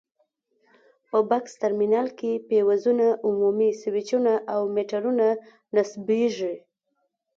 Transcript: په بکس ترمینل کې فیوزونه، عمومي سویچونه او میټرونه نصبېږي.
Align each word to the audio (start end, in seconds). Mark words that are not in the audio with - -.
په 1.09 1.17
بکس 1.29 1.53
ترمینل 1.61 2.07
کې 2.19 2.31
فیوزونه، 2.47 3.07
عمومي 3.27 3.69
سویچونه 3.81 4.33
او 4.53 4.61
میټرونه 4.75 5.27
نصبېږي. 5.75 6.55